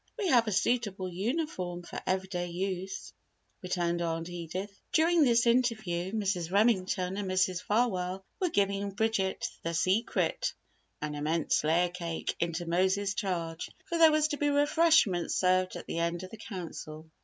We 0.17 0.29
have 0.29 0.47
a 0.47 0.51
suitable 0.51 1.07
uniform 1.09 1.83
for 1.83 2.01
every 2.07 2.27
day 2.27 2.47
use," 2.47 3.13
returned 3.61 4.01
Aunt 4.01 4.29
Edith. 4.29 4.75
During 4.91 5.21
this 5.21 5.45
interview, 5.45 6.11
Mrs. 6.11 6.51
Remington 6.51 7.17
and 7.17 7.29
Mrs. 7.29 7.61
Farwell 7.61 8.25
were 8.39 8.49
giving 8.49 8.89
Bridget 8.89 9.37
with 9.41 9.59
"the 9.61 9.73
secret" 9.75 10.55
(an 11.03 11.13
immense 11.13 11.63
layer 11.63 11.89
cake) 11.89 12.35
into 12.39 12.65
Mose's 12.65 13.13
charge, 13.13 13.69
for 13.85 13.99
there 13.99 14.11
were 14.11 14.21
to 14.21 14.37
be 14.37 14.49
refreshments 14.49 15.35
served 15.35 15.75
at 15.75 15.85
the 15.85 15.99
end 15.99 16.23
of 16.23 16.31
the 16.31 16.37
Council. 16.37 17.05